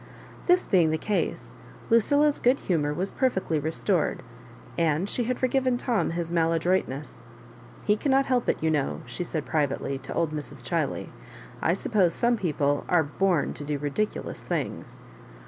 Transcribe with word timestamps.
This 0.47 0.65
being 0.65 0.89
the 0.89 0.97
case, 0.97 1.53
Lucilla's 1.91 2.39
good 2.39 2.61
humour 2.61 2.91
was 2.91 3.11
perfectly 3.11 3.59
restored, 3.59 4.23
and 4.75 5.07
she 5.07 5.25
had 5.25 5.37
forgiven 5.37 5.77
Tom 5.77 6.09
his 6.09 6.31
mal 6.31 6.53
adroitness." 6.53 7.21
He 7.85 7.95
cannot 7.97 8.25
help 8.25 8.49
it, 8.49 8.57
you 8.63 8.71
know," 8.71 9.01
she 9.05 9.23
said 9.23 9.45
privately 9.45 9.99
to 9.99 10.13
old 10.15 10.31
Mrs. 10.31 10.65
Chiley: 10.67 11.09
*' 11.37 11.49
I 11.61 11.75
suppose 11.75 12.15
some 12.15 12.35
people 12.35 12.83
are 12.89 13.03
born 13.03 13.53
to 13.53 13.63
do 13.63 13.77
ridiculous 13.77 14.41
things." 14.41 14.97